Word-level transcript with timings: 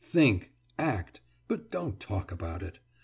Think, 0.03 0.51
act, 0.79 1.21
but 1.47 1.69
don't 1.69 1.99
talk 1.99 2.31
about 2.31 2.63
it. 2.63 2.79